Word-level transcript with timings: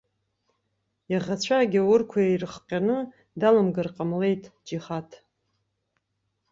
Иаӷацәа 1.11 1.55
агьааурқәа 1.63 2.19
ирыхҟьаны, 2.23 2.97
даламгар 3.39 3.87
ҟамлеит 3.95 4.43
џьихад. 4.67 5.09